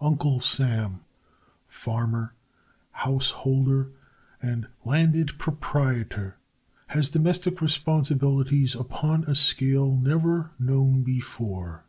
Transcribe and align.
Uncle 0.00 0.40
Sam, 0.40 1.04
farmer, 1.68 2.34
householder, 2.90 3.92
and 4.42 4.66
landed 4.84 5.38
proprietor, 5.38 6.36
has 6.88 7.10
domestic 7.10 7.60
responsibilities 7.60 8.74
upon 8.74 9.22
a 9.26 9.36
scale 9.36 9.96
never 9.96 10.50
known 10.58 11.04
before. 11.04 11.84